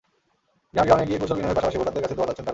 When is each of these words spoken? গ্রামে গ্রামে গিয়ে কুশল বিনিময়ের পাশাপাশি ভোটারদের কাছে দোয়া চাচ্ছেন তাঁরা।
গ্রামে 0.73 0.87
গ্রামে 0.89 1.05
গিয়ে 1.09 1.19
কুশল 1.21 1.35
বিনিময়ের 1.37 1.57
পাশাপাশি 1.57 1.77
ভোটারদের 1.79 2.03
কাছে 2.03 2.15
দোয়া 2.17 2.27
চাচ্ছেন 2.27 2.43
তাঁরা। 2.45 2.49